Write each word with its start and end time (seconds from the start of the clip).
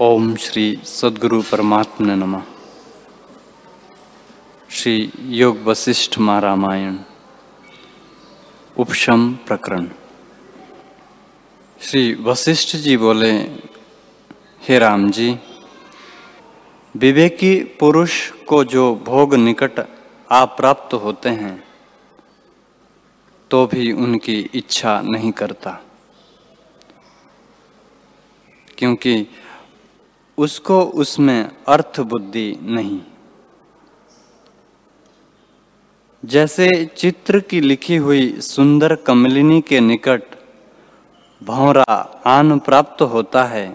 ओम 0.00 0.34
श्री 0.36 0.62
सदगुरु 0.84 1.42
परमात्मा 1.42 2.14
नमः। 2.14 2.42
श्री 4.70 5.12
योग 5.18 5.62
वशिष्ठ 5.64 6.18
महारामायण, 6.18 6.98
उपशम 8.76 9.32
प्रकरण। 9.46 9.88
श्री 11.80 12.14
वशिष्ठ 12.14 12.76
जी 12.76 12.96
बोले, 12.96 13.32
हे 14.62 14.78
राम 14.78 15.10
जी, 15.10 15.30
विवेकी 16.94 17.54
पुरुष 17.80 18.30
को 18.48 18.62
जो 18.64 18.84
भोग 19.06 19.34
निकट 19.34 19.80
आप 20.30 20.56
प्राप्त 20.56 20.94
होते 20.94 21.28
हैं 21.28 21.56
तो 23.50 23.66
भी 23.66 23.92
उनकी 23.92 24.38
इच्छा 24.54 25.00
नहीं 25.00 25.32
करता। 25.32 25.78
क्योंकि 28.78 29.26
उसको 30.38 30.80
उसमें 30.94 31.50
अर्थ 31.68 32.00
बुद्धि 32.00 32.48
नहीं। 32.62 33.00
जैसे 36.22 36.68
चित्र 36.96 37.40
की 37.40 37.60
लिखी 37.60 37.96
हुई 37.96 38.40
सुंदर 38.40 38.94
कमलिनी 38.96 39.60
के 39.60 39.80
निकट 39.80 40.22
भौरा 41.42 41.94
आन 42.26 42.58
प्राप्त 42.58 43.02
होता 43.02 43.44
है 43.44 43.66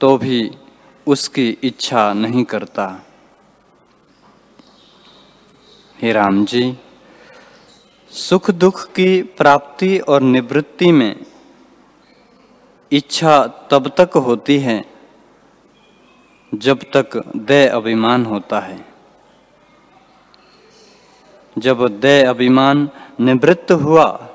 तो 0.00 0.16
भी 0.18 0.50
उसकी 1.06 1.48
इच्छा 1.62 2.12
नहीं 2.12 2.44
करता। 2.44 2.86
हे 5.98 6.12
राम 6.12 6.44
जी, 6.44 6.76
सुख 8.12 8.50
दुख 8.50 8.84
की 8.86 9.22
प्राप्ति 9.22 9.98
और 9.98 10.22
निवृत्ति 10.22 10.90
में 10.92 11.14
इच्छा 12.92 13.46
तब 13.46 13.88
तक 14.00 14.16
होती 14.16 14.58
है 14.58 14.84
जब 16.54 16.78
तक 16.78 17.32
दय 17.36 17.66
अभिमान 17.66 18.26
होता 18.26 18.60
है। 18.60 18.84
जब 21.58 22.00
दय 22.00 22.24
अभिमान 22.24 22.90
निवृत्त 23.20 23.72
हुआ, 23.72 24.28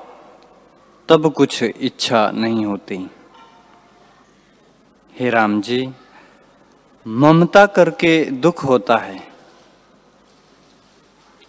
तब 1.08 1.32
कुछ 1.32 1.62
इच्छा 1.62 2.30
नहीं 2.30 2.66
होती। 2.66 3.10
हे 5.20 5.30
राम 5.30 5.60
जी, 5.60 5.90
ममता 7.08 7.66
करके 7.66 8.24
दुख 8.24 8.64
होता 8.64 8.96
है। 8.96 9.28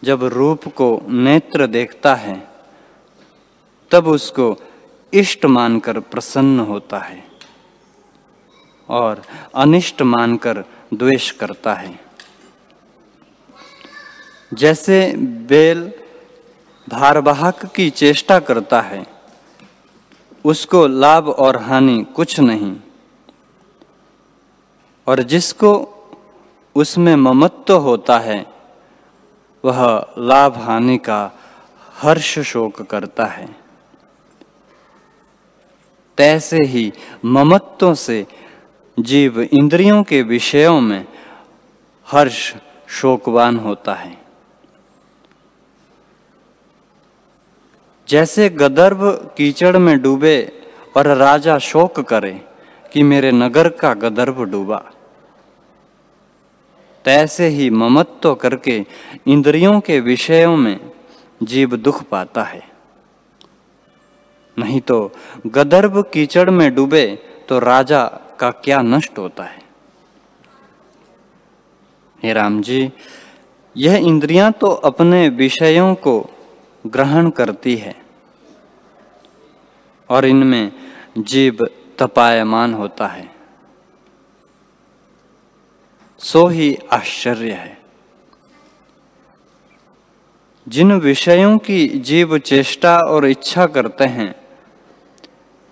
जब 0.04 0.24
रूप 0.24 0.68
को 0.68 1.02
नेत्र 1.08 1.68
देखता 1.68 2.16
है, 2.16 2.48
तब 3.92 4.08
उसको 4.08 4.58
इष्ट 5.14 5.46
मानकर 5.46 6.00
प्रसन्न 6.00 6.60
होता 6.60 7.00
है 7.00 7.28
और 8.90 9.22
अनिष्ट 9.56 10.02
मानकर 10.02 10.64
द्वेष 10.94 11.32
करता 11.32 11.74
है। 11.74 12.00
जैसे 14.54 15.14
बेल 15.18 15.94
भारवाहक 16.90 17.66
की 17.66 17.90
चेष्टा 17.90 18.40
करता 18.40 18.82
है, 18.82 19.06
उसको 20.46 20.88
लाभ 20.88 21.30
और 21.30 21.58
हानि 21.58 22.06
कुछ 22.16 22.40
नहीं। 22.40 22.76
और 25.08 25.22
जिसको 25.24 25.94
उसमें 26.76 27.16
ममत्व 27.16 27.78
होता 27.78 28.20
है, 28.20 28.46
वह 29.66 30.06
लाभ 30.18 30.58
हानि 30.58 30.98
का 30.98 31.32
हर्ष 31.94 32.40
शोक 32.40 32.82
करता 32.82 33.26
है। 33.26 33.67
तैसे 36.18 36.64
ही 36.64 36.92
ममत्व 37.26 37.94
से 37.96 38.26
जीव 38.98 39.40
इंद्रियों 39.42 40.04
के 40.04 40.22
विषयों 40.22 40.80
में 40.82 41.06
हर्ष 42.08 42.54
शोकवान 42.90 43.58
होता 43.58 43.94
है। 43.94 44.18
जैसे 48.08 48.50
गदर्भ 48.50 49.34
कीचड़ 49.38 49.78
में 49.78 50.02
डूबे 50.02 50.38
और 50.98 51.08
राजा 51.08 51.58
शोक 51.60 52.00
करे 52.00 52.32
कि 52.94 53.04
मेरे 53.04 53.32
नगर 53.32 53.70
का 53.70 53.94
गदर्भ 53.94 54.42
डूबा, 54.42 54.78
तैसे 57.06 57.48
ही 57.48 57.70
ममत्व 57.70 58.34
करके 58.36 58.86
इंद्रियों 59.28 59.80
के 59.80 60.00
विषयों 60.00 60.56
में 60.58 60.80
जीव 61.44 61.76
दुख 61.76 62.04
पाता 62.04 62.44
है। 62.44 62.77
नहीं 64.60 64.82
तो 64.82 65.12
गदर्भ 65.48 66.10
कीचड़ 66.14 66.50
में 66.50 66.76
डूबे 66.76 67.20
तो 67.50 67.60
राजा 67.60 68.06
का 68.40 68.52
क्या 68.52 68.82
नष्ट 68.82 69.18
होता 69.18 69.44
है? 69.44 69.62
हे 72.24 72.34
राम 72.34 72.62
जी, 72.62 72.92
यह 73.78 73.96
इंद्रियाँ 73.96 74.52
तो 74.52 74.68
अपने 74.68 75.30
विषयों 75.30 75.96
को 75.96 76.30
ग्रहण 76.88 77.30
करती 77.30 77.76
है 77.76 77.96
और 80.10 80.26
इनमें 80.26 80.72
जीव 81.18 81.58
तपायमान 82.00 82.74
होता 82.74 83.08
है। 83.08 83.36
सो 86.18 86.48
ही 86.48 86.78
आश्चर्य 86.92 87.52
है। 87.52 87.78
जिन 90.68 90.94
विषयों 90.94 91.58
की 91.58 91.88
जीव 91.88 92.38
चेष्टा 92.38 93.00
और 93.00 93.26
इच्छा 93.26 93.66
करते 93.66 94.04
हैं 94.04 94.47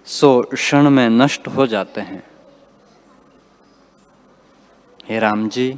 सो 0.08 0.42
क्षण 0.54 0.90
में 0.90 1.10
नष्ट 1.10 1.48
हो 1.48 1.68
जाते 1.68 2.02
हैं। 2.02 2.24
हे 5.10 5.20
राम 5.20 5.48
जी, 5.50 5.78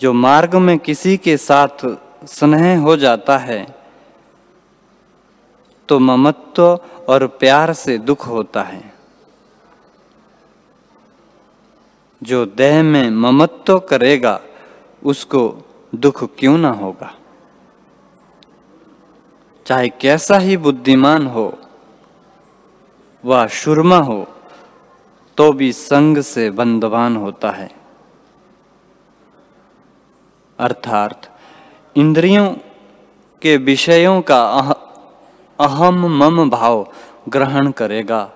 जो 0.00 0.12
मार्ग 0.12 0.54
में 0.56 0.78
किसी 0.78 1.16
के 1.16 1.36
साथ 1.36 1.86
स्नेह 2.26 2.78
हो 2.78 2.96
जाता 2.96 3.38
है 3.38 3.64
तो 5.88 5.98
ममत्व 5.98 6.80
और 7.08 7.26
प्यार 7.26 7.72
से 7.72 7.98
दुख 7.98 8.26
होता 8.26 8.62
है। 8.62 8.92
जो 12.22 12.44
देह 12.46 12.82
में 12.82 13.10
ममत्व 13.10 13.78
करेगा, 13.80 14.40
उसको 15.04 15.42
दुख 15.94 16.24
क्यों 16.38 16.56
ना 16.58 16.70
होगा? 16.70 17.14
चाहे 19.66 19.88
कैसा 19.88 20.38
ही 20.38 20.56
बुद्धिमान 20.56 21.26
हो 21.26 21.46
वह 23.24 23.46
शुरमा 23.46 23.96
हो 23.96 24.26
तो 25.36 25.52
भी 25.52 25.72
संग 25.72 26.18
से 26.18 26.50
बंदवान 26.50 27.16
होता 27.16 27.50
है। 27.50 27.70
अर्थात, 30.58 31.38
इंद्रियों 31.96 32.54
के 33.42 33.56
विषयों 33.56 34.22
का 34.22 34.44
अहम 35.60 36.24
मम 36.24 36.50
भाव 36.50 36.92
ग्रहण 37.28 37.70
करेगा 37.70 38.32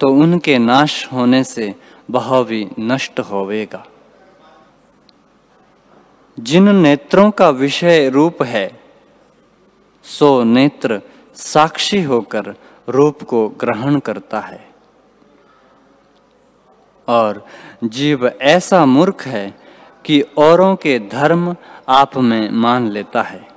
तो 0.00 0.08
उनके 0.08 0.58
नाश 0.58 1.08
होने 1.12 1.44
से 1.44 1.74
वह 2.10 2.44
भी 2.44 2.68
नष्ट 2.80 3.20
होवेगा। 3.20 3.86
जिन 6.40 6.74
नेत्रों 6.74 7.30
का 7.30 7.50
विषय 7.50 8.08
रूप 8.08 8.42
है, 8.42 8.80
सो 10.04 10.44
नेत्र 10.44 11.02
साक्षी 11.34 12.02
होकर 12.02 12.54
रूप 12.88 13.22
को 13.22 13.48
ग्रहण 13.48 13.98
करता 13.98 14.40
है। 14.40 14.68
और 17.08 17.46
जीव 17.84 18.26
ऐसा 18.26 18.86
मूर्ख 18.86 19.26
है 19.26 19.60
कि 20.04 20.20
औरों 20.38 20.76
के 20.76 20.98
धर्म 20.98 21.56
आप 21.88 22.16
में 22.16 22.50
मान 22.50 22.88
लेता 22.88 23.22
है 23.22 23.48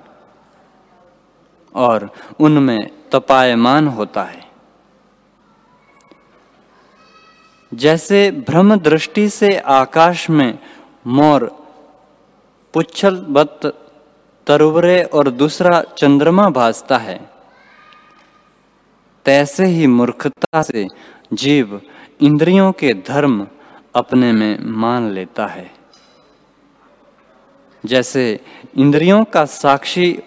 और 1.76 2.10
उनमें 2.40 2.80
तपायमान 3.12 3.88
होता 3.88 4.24
है। 4.24 4.50
जैसे 7.74 8.32
भ्रम 8.32 8.76
दृष्टि 8.76 9.30
से 9.30 9.58
आकाश 9.58 10.30
में 10.30 10.60
मोर 11.08 11.46
पुच्छल 12.74 13.26
बत 13.30 13.60
तरुवरे 14.48 15.04
और 15.04 15.30
दूसरा 15.30 15.82
चंद्रमा 15.98 16.50
भासता 16.50 16.98
है 16.98 17.20
तैसे 19.26 19.66
ही 19.66 19.88
मूर्खता 19.88 20.62
से 20.62 20.88
जीव 21.34 21.80
इंद्रियों 22.22 22.72
के 22.72 22.94
धर्म 23.08 23.48
अपने 23.96 24.32
में 24.32 24.66
मान 24.78 25.10
लेता 25.12 25.46
है। 25.48 25.70
जैसे 27.84 28.24
इंद्रियों 28.76 29.24
का 29.24 29.46
साक्षी 29.46 30.18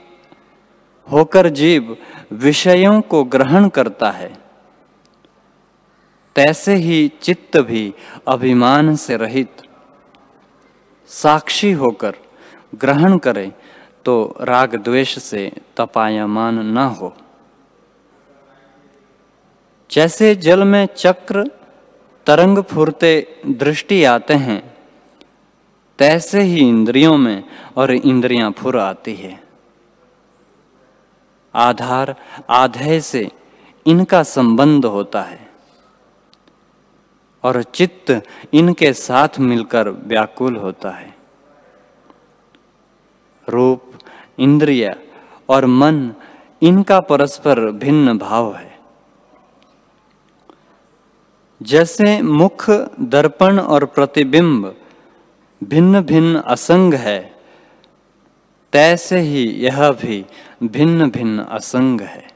होकर 1.08 1.49
जीव 1.49 1.96
विषयों 2.32 3.00
को 3.00 3.23
ग्रहण 3.25 3.69
करता 3.69 4.11
है, 4.11 4.32
तैसे 6.37 6.75
ही 6.75 7.08
चित्त 7.23 7.56
भी 7.61 7.93
अभिमान 8.29 8.94
से 8.96 9.17
रहित 9.17 9.62
साक्षी 11.11 11.73
होकर 11.73 12.14
ग्रहण 12.75 13.19
करे 13.19 13.50
तो 14.05 14.14
राग 14.41 14.75
द्वेष 14.76 15.19
से 15.19 15.50
तपायमान 15.76 16.58
न 16.69 16.87
हो। 16.91 17.14
जैसे 19.94 20.35
जल 20.35 20.64
में 20.64 20.87
चक्र, 20.87 21.50
तरंग 22.26 22.58
फुरते 22.58 23.41
दृष्टि 23.46 24.05
आते 24.05 24.35
हैं, 24.35 24.76
तैसे 25.99 26.41
ही 26.41 26.58
इंद्रियों 26.58 27.17
में 27.17 27.44
और 27.76 27.93
इंद्रियाँ 27.93 28.50
फुर 28.52 28.79
आती 28.79 29.14
है। 29.14 29.43
आधार 31.55 32.14
आधे 32.50 33.00
से 33.00 33.31
इनका 33.87 34.23
संबंध 34.23 34.85
होता 34.85 35.23
है 35.23 35.49
और 37.43 37.62
चित्त 37.62 38.23
इनके 38.52 38.93
साथ 38.93 39.29
मिलकर 39.38 39.88
व्याकुल 39.88 40.56
होता 40.56 40.91
है। 40.91 41.14
रूप, 43.49 43.93
इंद्रिय 44.38 44.96
और 45.49 45.67
मन 45.67 46.14
इनका 46.62 47.00
परस्पर 47.00 47.70
भिन्न 47.70 48.19
भाव 48.19 48.55
है। 48.56 48.74
जैसे 51.62 52.23
मुख, 52.23 52.71
दर्पण 53.01 53.59
और 53.59 53.85
प्रतिबिंब 53.85 54.77
भिन्न 55.65 56.01
भिन्न 56.01 56.39
असंग 56.39 56.95
है, 56.95 57.35
तैसे 58.73 59.19
ही 59.19 59.45
यह 59.45 59.91
भी 59.91 60.27
भिन्न 60.62 61.11
भिन्न 61.11 61.43
असंग 61.43 62.01
है। 62.01 62.35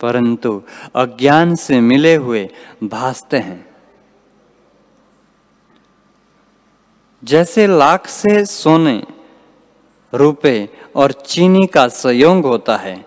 परंतु 0.00 0.62
अज्ञान 0.94 1.54
से 1.54 1.80
मिले 1.80 2.14
हुए 2.14 2.50
भासते 2.84 3.36
हैं। 3.36 3.76
जैसे 7.24 7.66
लाख 7.66 8.06
से 8.06 8.44
सोने 8.44 9.02
रुपए 10.14 10.68
और 10.96 11.12
चीनी 11.12 11.66
का 11.66 11.88
संयोग 11.88 12.44
होता 12.44 12.76
है, 12.76 13.06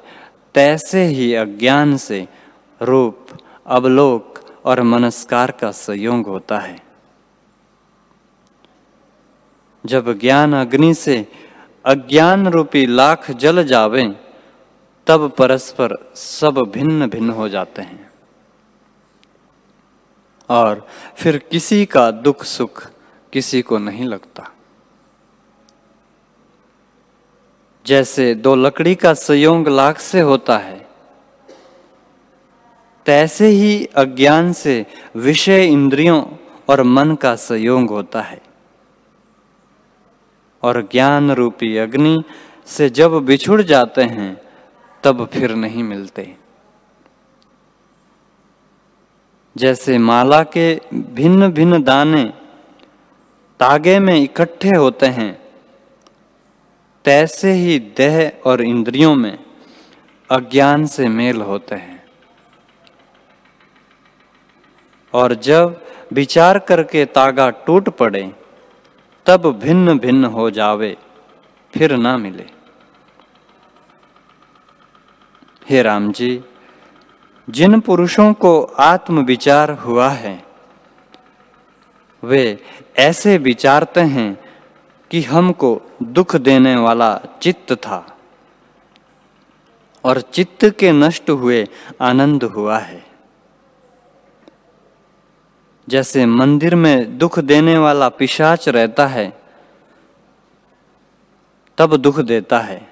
तैसे 0.56 1.04
ही 1.04 1.33
अज्ञान 1.33 1.98
से 1.98 2.27
रूप 2.81 3.27
अवलोक 3.69 4.39
और 4.66 4.81
मनस्कार 4.81 5.51
का 5.51 5.71
संयोग 5.71 6.27
होता 6.27 6.60
है। 6.60 6.83
जब 9.86 10.19
ज्ञान 10.19 10.54
अग्नि 10.54 10.94
से 10.94 11.27
अज्ञान 11.86 12.48
रूपी 12.48 12.86
लाख 12.86 13.31
जल 13.31 13.63
जावे, 13.63 14.16
तब 15.07 15.31
परस्पर 15.38 16.12
सब 16.16 16.71
भिन्न 16.74 17.07
भिन्न 17.07 17.30
हो 17.30 17.50
जाते 17.50 17.81
हैं। 17.81 18.12
और 20.50 20.88
फिर 21.16 21.38
किसी 21.38 21.86
का 21.86 22.12
दुख 22.12 22.44
सुख 22.44 22.89
किसी 23.33 23.62
को 23.62 23.77
नहीं 23.77 24.06
लगता। 24.06 24.51
जैसे 27.86 28.36
दो 28.36 28.56
लकड़ी 28.56 28.95
का 28.95 29.13
संयोग 29.13 29.68
लाख 29.68 30.00
से 30.00 30.21
होता 30.21 30.57
है 30.57 30.88
तैसे 33.09 33.47
ही 33.47 33.85
अज्ञान 33.85 34.53
से 34.53 34.85
विषय 35.15 35.65
इंद्रियों 35.65 36.25
और 36.69 36.83
मन 36.83 37.15
का 37.15 37.35
संयोग 37.35 37.89
होता 37.89 38.21
है। 38.21 38.41
और 40.63 40.81
ज्ञान 40.81 41.31
रूपी 41.31 41.77
अग्नि 41.77 42.23
से 42.65 42.89
जब 42.89 43.11
बिछुड़ 43.11 43.61
जाते 43.61 44.03
हैं, 44.03 44.41
तब 45.03 45.25
फिर 45.25 45.56
नहीं 45.56 45.83
मिलते। 45.83 46.35
जैसे 49.57 49.97
माला 49.97 50.44
के 50.44 50.81
भिन्न 50.94 51.47
भिन्न 51.47 51.83
दाने 51.83 52.33
तागे 53.59 54.00
में 54.00 54.15
इकट्ठे 54.15 54.69
होते 54.69 55.06
हैं, 55.06 55.41
तैसे 57.06 57.51
ही 57.51 57.79
देह 57.79 58.31
और 58.45 58.61
इंद्रियों 58.61 59.15
में 59.15 59.39
अज्ञान 60.31 60.85
से 60.85 61.07
मेल 61.07 61.41
होते 61.41 61.75
हैं। 61.75 61.99
और 65.13 65.33
जब 65.33 65.81
विचार 66.13 66.59
करके 66.59 67.06
तागा 67.06 67.50
टूट 67.65 67.89
पड़े, 67.89 68.31
तब 69.25 69.45
भिन्न 69.59 69.97
भिन्न 70.00 70.25
हो 70.25 70.50
जावे, 70.51 70.95
फिर 71.73 71.95
ना 71.97 72.17
मिले। 72.17 72.45
हे 75.65 75.81
राम 75.81 76.11
जी 76.11 76.41
जिन 77.47 77.79
पुरुषों 77.79 78.31
को 78.33 78.61
आत्म 78.79 79.23
विचार 79.25 79.71
हुआ 79.77 80.09
है, 80.09 80.44
वे 82.23 82.59
ऐसे 83.00 83.38
विचारते 83.38 84.01
हैं 84.07 84.33
कि 85.11 85.21
हमको 85.21 85.81
दुख 86.03 86.35
देने 86.38 86.75
वाला 86.75 87.13
चित्त 87.41 87.73
था, 87.75 88.06
और 90.03 90.21
चित्त 90.21 90.65
के 90.79 90.91
नष्ट 90.91 91.29
हुए 91.29 91.67
आनंद 92.01 92.44
हुआ 92.44 92.77
है। 92.77 93.03
जैसे 95.89 96.25
मंदिर 96.25 96.75
में 96.75 97.18
दुख 97.18 97.39
देने 97.39 97.77
वाला 97.77 98.09
पिशाच 98.09 98.69
रहता 98.69 99.07
है, 99.07 99.41
तब 101.77 101.97
दुख 101.97 102.19
देता 102.19 102.59
है। 102.59 102.89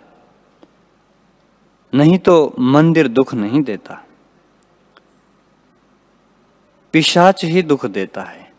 नहीं 1.93 2.19
तो 2.19 2.55
मंदिर 2.59 3.07
दुख 3.07 3.33
नहीं 3.33 3.63
देता। 3.63 4.05
पिशाच 6.93 7.45
ही 7.45 7.61
दुख 7.61 7.85
देता 7.85 8.21
है। 8.21 8.51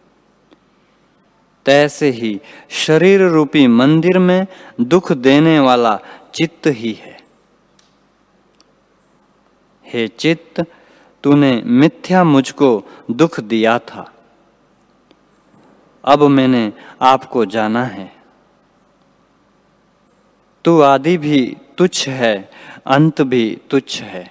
तैसे 1.67 2.11
ही 2.11 2.41
शरीर 2.70 3.23
रूपी 3.23 3.67
मंदिर 3.67 4.19
में 4.19 4.46
दुख 4.81 5.12
देने 5.12 5.61
वाला 5.61 6.00
चित्त 6.34 6.67
ही 6.67 6.93
है। 6.93 7.20
हे 9.87 10.08
चित्त, 10.08 10.64
तूने 11.23 11.62
मिथ्या 11.64 12.25
मुझको 12.25 12.84
दुख 13.11 13.41
दिया 13.41 13.79
था। 13.79 14.14
अब 16.08 16.22
मैंने 16.22 16.72
आपको 17.02 17.44
जाना 17.46 17.84
है। 17.84 18.16
तू 20.64 20.81
आदि 20.81 21.16
भी 21.19 21.56
तुच्छ 21.78 22.08
है, 22.08 22.50
अंत 22.87 23.22
भी 23.22 23.60
तुच्छ 23.70 24.00
है। 24.02 24.31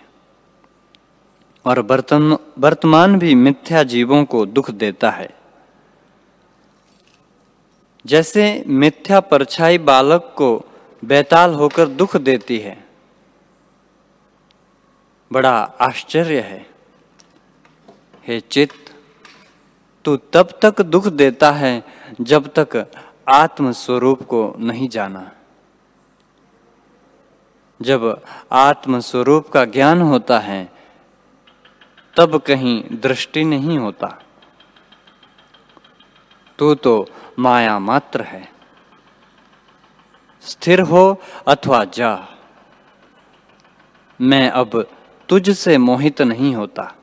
और 1.65 1.79
वर्तमान 2.59 3.19
भी 3.19 3.35
मिथ्या 3.35 3.83
जीवों 3.83 4.25
को 4.25 4.45
दुख 4.45 4.71
देता 4.71 5.09
है। 5.12 5.29
जैसे 8.06 8.63
मिथ्या 8.68 9.19
परछाई 9.19 9.77
बालक 9.77 10.33
को 10.38 10.65
बेताल 11.06 11.53
होकर 11.53 11.88
दुख 11.88 12.18
देती 12.18 12.57
है। 12.57 12.88
बड़ा 15.33 15.57
आश्चर्य 15.81 16.39
है। 16.39 16.65
हे 18.27 18.39
चित्त 18.39 18.87
तू 20.08 20.18
तब 20.18 20.60
तक 20.62 20.82
दुख 20.82 21.08
देता 21.08 21.52
है 21.52 21.84
जब 22.22 22.54
तक 22.60 22.92
आत्म 23.28 23.72
स्वरूप 23.72 24.24
को 24.24 24.56
नहीं 24.60 24.90
जाना। 24.90 25.32
जब 27.82 28.22
आत्म 28.52 29.00
स्वरूप 29.00 29.48
का 29.48 29.66
ज्ञान 29.66 30.02
होता 30.02 30.40
है, 30.40 30.72
तब 32.18 32.38
कहीं 32.38 32.84
दृष्टि 32.92 33.44
नहीं 33.44 33.80
होता। 33.80 34.22
तू 36.60 36.76
तो 36.76 37.08
माया 37.40 37.80
मात्र 37.80 38.22
है। 38.22 38.52
स्थिर 40.42 40.82
हो 40.82 41.22
अथवा 41.48 41.84
जा, 41.84 42.28
मैं 44.22 44.50
अब 44.50 44.90
तुझ 45.30 45.58
से 45.58 45.78
मोहित 45.78 46.22
नहीं 46.22 46.56
होता। 46.56 46.94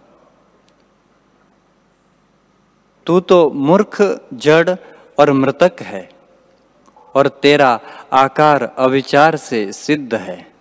तू 3.06 3.20
तो 3.20 3.50
मूर्ख, 3.50 4.28
जड़ 4.34 4.70
और 5.18 5.32
मृतक 5.32 5.76
है, 5.80 6.10
और 7.14 7.28
तेरा 7.28 7.80
आकार 8.12 8.62
अविचार 8.62 9.36
से 9.36 9.72
सिद्ध 9.72 10.14
है। 10.14 10.54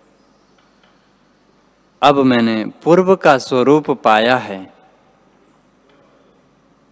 अब 2.02 2.16
मैंने 2.16 2.64
पूर्व 2.64 3.16
का 3.16 3.38
स्वरूप 3.38 3.90
पाया 3.90 4.36
है। 4.36 4.74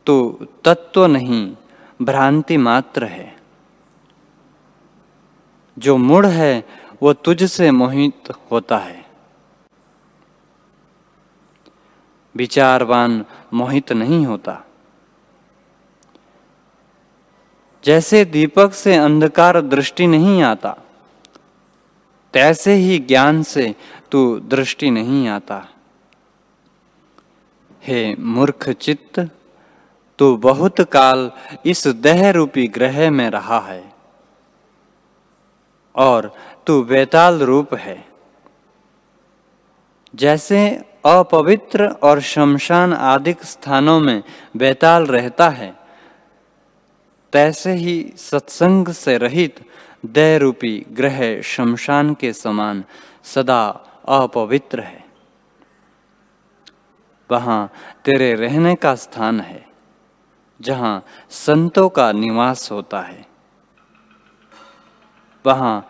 तू 0.07 0.47
तत्व 0.65 1.07
नहीं, 1.07 1.57
भ्रांति 2.03 2.57
मात्र 2.57 3.05
है। 3.05 3.37
जो 5.79 5.97
मूड 5.97 6.27
है, 6.27 6.65
वो 7.03 7.13
तुझसे 7.13 7.71
मोहित 7.71 8.33
होता 8.51 8.79
है। 8.79 9.07
विचारवान 12.37 13.25
मोहित 13.55 13.93
नहीं 13.93 14.27
होता। 14.27 14.65
जैसे 17.85 18.25
दीपक 18.25 18.73
से 18.73 18.95
अंधकार 18.97 19.61
दृष्टि 19.61 20.07
नहीं 20.07 20.43
आता, 20.43 20.77
तैसे 22.35 22.75
ही 22.75 22.99
ज्ञान 22.99 23.43
से 23.43 23.75
तू 24.11 24.39
दृष्टि 24.41 24.91
नहीं 24.91 25.29
आता। 25.29 25.69
हे 27.83 28.15
मूर्ख 28.17 28.71
चित्त, 28.71 29.31
तू 30.19 30.37
बहुत 30.37 30.81
काल 30.81 31.31
इस 31.67 31.87
देह 31.87 32.31
रूपी 32.31 32.67
ग्रह 32.69 33.11
में 33.11 33.31
रहा 33.31 33.61
है 33.61 33.93
और 35.95 36.35
तू 36.67 36.83
बेताल 36.83 37.39
रूप 37.39 37.75
है। 37.75 38.05
जैसे 40.15 40.85
अपवित्र 41.05 41.87
और 42.03 42.21
शमशान 42.21 42.93
आदि 42.93 43.35
स्थानों 43.45 44.01
में 44.01 44.23
बेताल 44.57 45.07
रहता 45.07 45.49
है 45.49 45.82
तैसे 47.33 47.73
ही 47.73 48.13
सत्संग 48.17 48.89
से 48.89 49.17
रहित 49.19 49.61
दय 50.07 50.39
रूपी 50.39 50.79
ग्रह 50.91 51.21
शमशान 51.43 52.15
के 52.15 52.33
समान 52.33 52.85
सदा 53.25 53.65
अपवित्र 54.09 54.81
है। 54.81 55.05
वहाँ 57.31 57.73
तेरे 58.05 58.35
रहने 58.35 58.75
का 58.75 58.95
स्थान 58.95 59.41
है, 59.41 59.65
जहाँ 60.61 61.05
संतों 61.31 61.89
का 61.89 62.11
निवास 62.13 62.71
होता 62.73 63.01
है। 63.01 63.25
वहाँ 65.45 65.89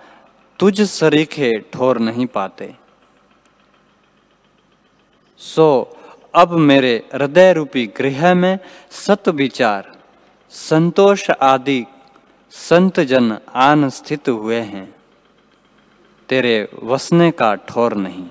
तुझ 0.58 0.80
सरीखे 0.80 1.50
ठोर 1.72 1.98
नहीं 1.98 2.26
पाते। 2.26 2.74
सो 5.40 5.66
अब 6.34 6.52
मेरे 6.52 6.94
हृदय 7.14 7.52
रूपी 7.52 7.86
गृह 7.86 8.34
में 8.34 8.58
सत 8.90 9.28
विचार 9.28 9.90
संतोष 10.54 11.30
आदि 11.30 11.86
संत 12.50 13.00
जन 13.00 13.38
आन 13.54 13.88
स्थित 13.88 14.28
हुए 14.28 14.60
हैं। 14.60 14.94
तेरे 16.28 16.68
वसने 16.82 17.30
का 17.30 17.54
ठोर 17.54 17.94
नहीं। 17.94 18.28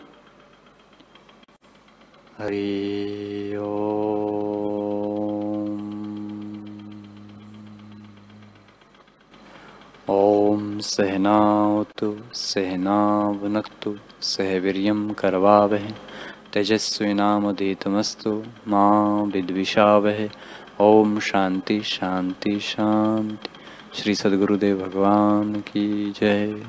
हरि 2.38 3.56
ओम। 10.10 10.80
सहनावतु 10.80 12.18
सहनावनक्तु 12.34 13.96
सह 14.22 14.60
वीर्यं 14.60 15.14
करवावह। 15.14 15.92
तेजस्विनामधीतमस्तु 16.54 18.44
माँ 18.68 19.24
विद्विषावह। 19.24 20.30
ओम 20.82 21.20
शांति 21.20 21.82
शांति 21.82 22.60
शांति। 22.60 23.50
श्री 23.94 24.16
सदगुरुदेव 24.16 24.78
भगवान 24.78 25.54
की 25.54 26.12
जय। 26.12 26.64